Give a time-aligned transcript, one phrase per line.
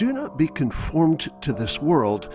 [0.00, 2.32] Do not be conformed to this world,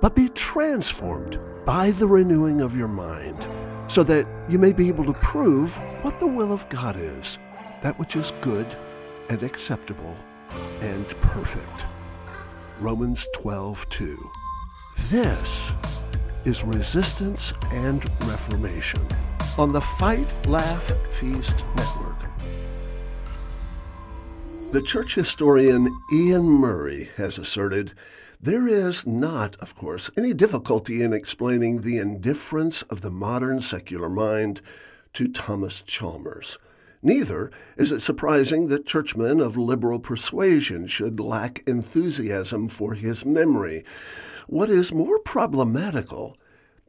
[0.00, 3.46] but be transformed by the renewing of your mind,
[3.86, 7.38] so that you may be able to prove what the will of God is,
[7.82, 8.76] that which is good
[9.28, 10.16] and acceptable
[10.80, 11.84] and perfect.
[12.80, 14.30] Romans 12 2.
[15.10, 15.72] This
[16.44, 19.06] is resistance and reformation
[19.56, 22.23] on the Fight, Laugh, Feast Network.
[24.74, 27.92] The church historian Iain Murray has asserted
[28.40, 34.08] there is not, of course, any difficulty in explaining the indifference of the modern secular
[34.08, 34.60] mind
[35.12, 36.58] to Thomas Chalmers.
[37.04, 43.84] Neither is it surprising that churchmen of liberal persuasion should lack enthusiasm for his memory.
[44.48, 46.36] What is more problematical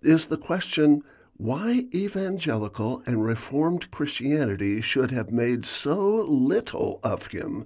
[0.02, 1.04] is the question
[1.38, 7.66] why evangelical and reformed Christianity should have made so little of him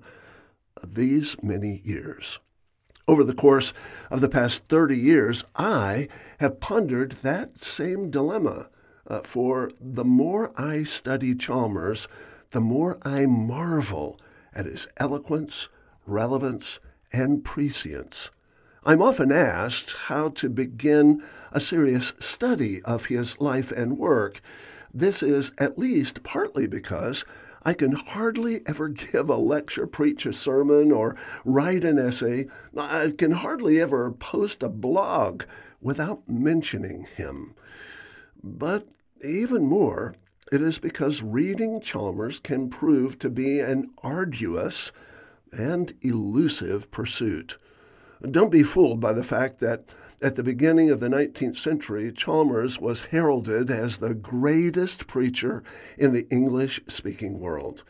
[0.83, 2.39] these many years.
[3.07, 3.73] Over the course
[4.09, 6.07] of the past 30 years, I
[6.39, 8.69] have pondered that same dilemma.
[9.07, 12.07] Uh, for the more I study Chalmers,
[12.51, 14.19] the more I marvel
[14.53, 15.69] at his eloquence,
[16.05, 16.79] relevance,
[17.11, 18.29] and prescience.
[18.89, 24.41] I'm often asked how to begin a serious study of his life and work.
[24.91, 27.23] This is at least partly because
[27.61, 31.15] I can hardly ever give a lecture, preach a sermon, or
[31.45, 32.47] write an essay.
[32.75, 35.43] I can hardly ever post a blog
[35.79, 37.53] without mentioning him.
[38.43, 38.87] But
[39.23, 40.15] even more,
[40.51, 44.91] it is because reading Chalmers can prove to be an arduous
[45.51, 47.59] and elusive pursuit.
[48.21, 49.85] Don't be fooled by the fact that
[50.21, 55.63] at the beginning of the 19th century, Chalmers was heralded as the greatest preacher
[55.97, 57.83] in the English speaking world.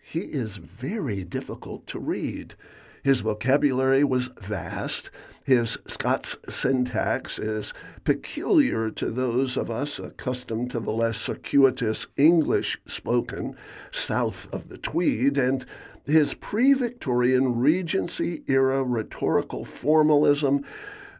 [0.00, 2.54] He is very difficult to read.
[3.02, 5.10] His vocabulary was vast.
[5.44, 12.78] His Scots syntax is peculiar to those of us accustomed to the less circuitous English
[12.86, 13.56] spoken
[13.90, 15.66] south of the Tweed, and
[16.06, 20.64] his pre Victorian Regency era rhetorical formalism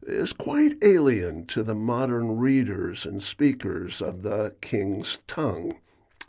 [0.03, 5.79] is quite alien to the modern readers and speakers of the King's tongue.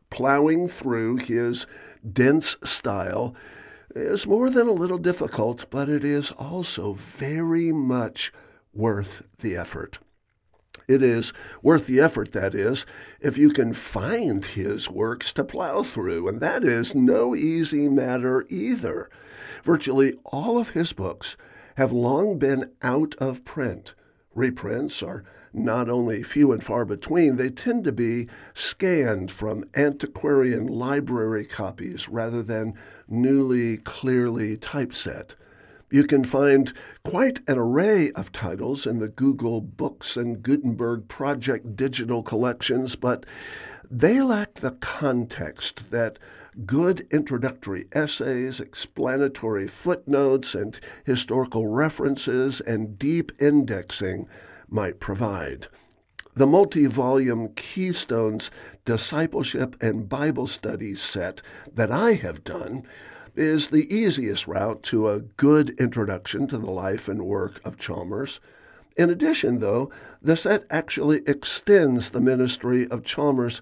[0.10, 1.66] Plowing through his
[2.12, 3.36] dense style
[3.96, 8.32] is more than a little difficult, but it is also very much
[8.74, 10.00] worth the effort.
[10.88, 12.86] It is worth the effort, that is,
[13.22, 18.46] if you can find his works to plow through, and that is no easy matter
[18.50, 19.10] either.
[19.64, 21.38] Virtually all of his books
[21.78, 23.94] have long been out of print.
[24.36, 25.24] Reprints are
[25.54, 32.10] not only few and far between, they tend to be scanned from antiquarian library copies
[32.10, 32.74] rather than
[33.08, 35.36] newly, clearly typeset.
[35.94, 36.74] You can find
[37.06, 43.28] quite an array of titles in the Google Books and Gutenberg Project digital collections, but
[43.92, 46.18] they lack the context that
[46.66, 54.28] good introductory essays, explanatory footnotes, and historical references and deep indexing
[54.68, 55.68] might provide.
[56.34, 58.50] The multi volume Keystones
[58.84, 62.88] Discipleship and Bible Studies set that I have done
[63.36, 68.40] is the easiest route to a good introduction to the life and work of Chalmers.
[68.96, 73.62] In addition, though, the set actually extends the ministry of Chalmers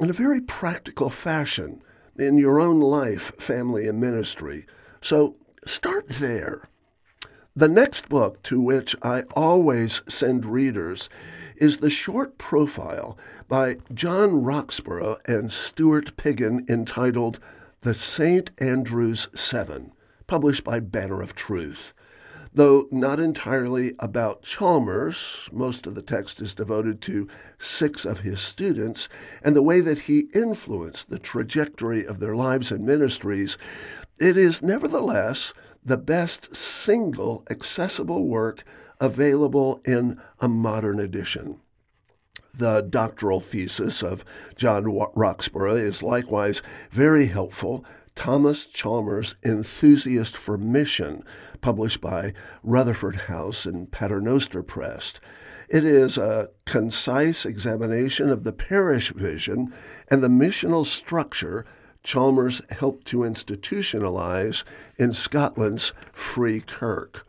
[0.00, 1.82] in a very practical fashion
[2.18, 4.66] in your own life, family, and ministry.
[5.00, 6.68] So start there.
[7.54, 11.08] The next book to which I always send readers
[11.56, 13.16] is the short profile
[13.48, 17.38] by John Roxborogh and Stuart Piggin entitled
[17.86, 18.50] The St.
[18.58, 19.92] Andrew's Seven,
[20.26, 21.92] published by Banner of Truth.
[22.52, 27.28] Though not entirely about Chalmers, most of the text is devoted to
[27.60, 29.08] six of his students
[29.40, 33.56] and the way that he influenced the trajectory of their lives and ministries,
[34.18, 35.54] it is nevertheless
[35.84, 38.64] the best single accessible work
[38.98, 41.60] available in a modern edition.
[42.58, 44.24] The doctoral thesis of
[44.56, 47.84] John Roxborogh is likewise very helpful.
[48.14, 51.22] Thomas Chalmers' Enthusiast for Mission,
[51.60, 52.32] published by
[52.62, 55.12] Rutherford House and Paternoster Press.
[55.68, 59.74] It is a concise examination of the parish vision
[60.10, 61.66] and the missional structure
[62.02, 64.64] Chalmers helped to institutionalize
[64.96, 67.26] in Scotland's Free Kirk.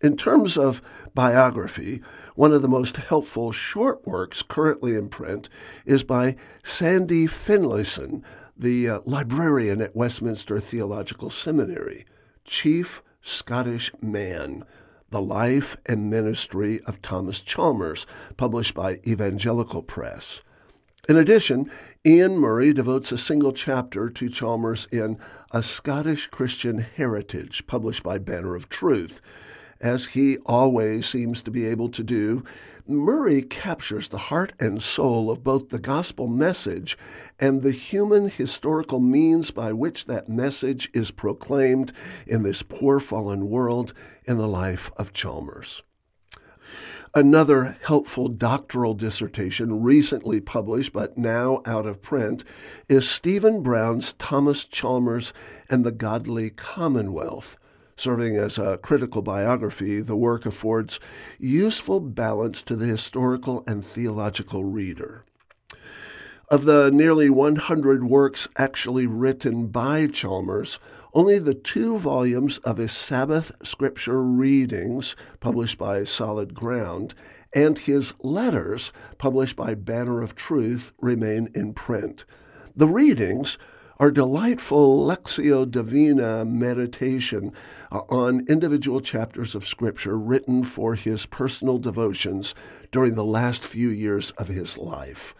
[0.00, 0.80] In terms of
[1.12, 2.00] biography,
[2.36, 5.48] one of the most helpful short works currently in print
[5.84, 8.22] is by Sandy Finlayson,
[8.56, 12.04] the uh, librarian at Westminster Theological Seminary,
[12.44, 14.64] Chief Scottish Man,
[15.10, 18.06] The Life and Ministry of Thomas Chalmers,
[18.36, 20.42] published by Evangelical Press.
[21.08, 21.72] In addition,
[22.06, 25.18] Iain Murray devotes a single chapter to Chalmers in
[25.50, 29.20] A Scottish Christian Heritage, published by Banner of Truth.
[29.80, 32.42] As he always seems to be able to do,
[32.86, 36.98] Murray captures the heart and soul of both the gospel message
[37.38, 41.92] and the human historical means by which that message is proclaimed
[42.26, 43.92] in this poor fallen world
[44.24, 45.82] in the life of Chalmers.
[47.14, 52.42] Another helpful doctoral dissertation recently published but now out of print
[52.88, 55.32] is Stephen Brown's Thomas Chalmers
[55.70, 57.56] and the Godly Commonwealth
[57.98, 61.00] Serving as a critical biography, the work affords
[61.36, 65.24] useful balance to the historical and theological reader.
[66.48, 70.78] Of the nearly 100 works actually written by Chalmers,
[71.12, 77.16] only the two volumes of his Sabbath Scripture readings, published by Solid Ground,
[77.52, 82.24] and his letters, published by Banner of Truth, remain in print.
[82.76, 83.58] The readings
[83.98, 87.52] our delightful Lectio Divina meditation
[87.90, 92.54] uh, on individual chapters of Scripture written for his personal devotions
[92.92, 95.34] during the last few years of his life.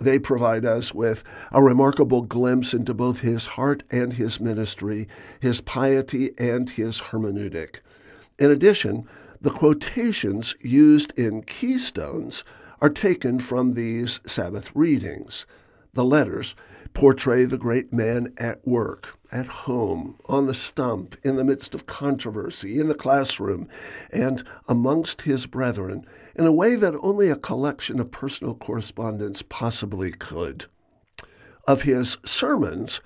[0.00, 1.22] They provide us with
[1.52, 5.06] a remarkable glimpse into both his heart and his ministry,
[5.38, 7.80] his piety and his hermeneutic.
[8.38, 9.06] In addition,
[9.38, 12.42] the quotations used in Keystones
[12.80, 15.44] are taken from these Sabbath readings.
[15.92, 16.56] The letters
[16.94, 21.86] portray the great man at work, at home, on the stump, in the midst of
[21.86, 23.68] controversy, in the classroom,
[24.12, 26.04] and amongst his brethren
[26.34, 30.66] in a way that only a collection of personal correspondence possibly could.
[31.66, 33.00] Of his sermons,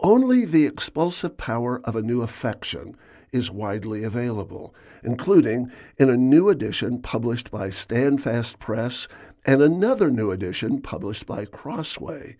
[0.00, 2.96] only the expulsive power of a new affection
[3.32, 9.08] is widely available, including in a new edition published by Standfast Press
[9.44, 12.36] and another new edition published by Crossway.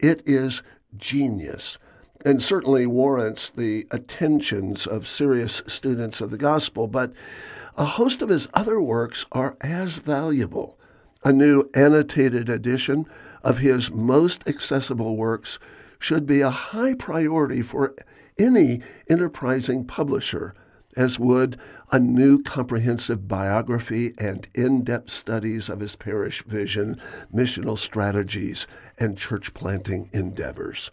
[0.00, 0.62] It is
[0.96, 1.78] genius
[2.24, 7.12] and certainly warrants the attentions of serious students of the gospel, but
[7.76, 10.78] a host of his other works are as valuable.
[11.22, 13.06] A new annotated edition
[13.42, 15.58] of his most accessible works
[15.98, 17.94] should be a high priority for
[18.38, 20.54] any enterprising publisher
[20.96, 21.58] as would
[21.92, 27.00] a new comprehensive biography and in depth studies of his parish vision,
[27.32, 28.66] missional strategies,
[28.98, 30.90] and church planting endeavors.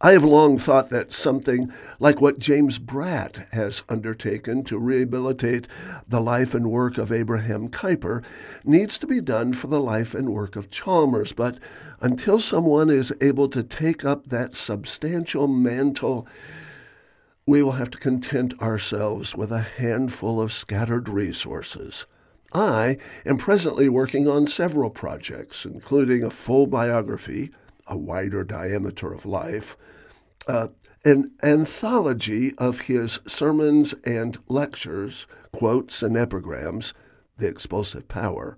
[0.00, 5.66] I have long thought that something like what James Bratt has undertaken to rehabilitate
[6.06, 8.22] the life and work of Abraham Kuyper
[8.64, 11.32] needs to be done for the life and work of Chalmers.
[11.32, 11.58] But
[12.00, 16.26] until someone is able to take up that substantial mantle,
[17.46, 22.06] we will have to content ourselves with a handful of scattered resources.
[22.54, 22.96] I
[23.26, 27.50] am presently working on several projects, including a full biography,
[27.86, 29.76] a wider diameter of life,
[30.48, 30.68] uh,
[31.04, 36.94] an anthology of his sermons and lectures, quotes and epigrams,
[37.36, 38.56] The Explosive Power,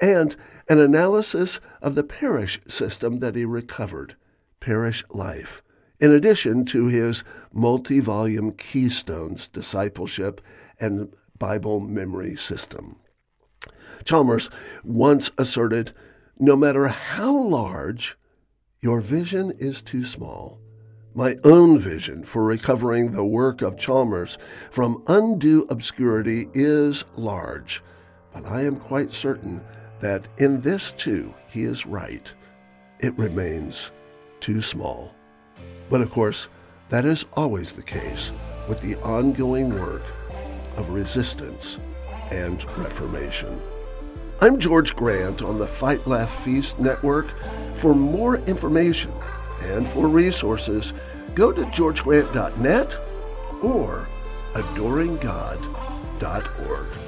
[0.00, 0.36] and
[0.70, 4.16] an analysis of the parish system that he recovered,
[4.58, 5.62] Parish Life
[6.02, 7.22] in addition to his
[7.52, 10.40] multi volume Keystones Discipleship
[10.80, 12.96] and Bible Memory System.
[14.04, 14.50] Chalmers
[14.82, 15.92] once asserted
[16.40, 18.18] no matter how large,
[18.80, 20.58] your vision is too small.
[21.14, 24.38] My own vision for recovering the work of Chalmers
[24.72, 27.80] from undue obscurity is large,
[28.32, 29.62] but I am quite certain
[30.00, 32.32] that in this too he is right.
[32.98, 33.92] It remains
[34.40, 35.14] too small.
[35.90, 36.48] But of course,
[36.88, 38.30] that is always the case
[38.68, 40.02] with the ongoing work
[40.76, 41.78] of resistance
[42.30, 43.60] and reformation.
[44.40, 47.34] I'm George Grant on the Fight Laugh Feast Network.
[47.74, 49.12] For more information
[49.62, 50.94] and for resources,
[51.34, 52.96] go to georgegrant.net
[53.62, 54.06] or
[54.54, 57.01] adoringgod.org.